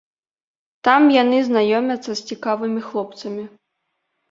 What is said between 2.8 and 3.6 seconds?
хлопцамі.